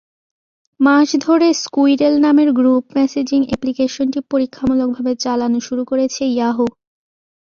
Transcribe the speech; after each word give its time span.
মাস 0.79 1.09
ধরে 1.25 1.47
স্কুইরেল 1.63 2.15
নামের 2.25 2.49
group 2.53 2.83
messaging 2.97 3.39
অ্যাপ্লিকেশনটি 3.45 4.19
পরীক্ষামূলকভাবে 4.31 5.13
চালানো 5.23 5.59
শুরু 5.67 5.83
করেছে 5.91 6.21
ইয়াহু। 6.27 6.65